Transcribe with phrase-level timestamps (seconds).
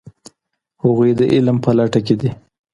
[0.83, 2.29] هغوی د علم په لټه کې دي.